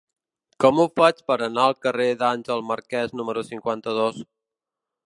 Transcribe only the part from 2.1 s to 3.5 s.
d'Àngel Marquès número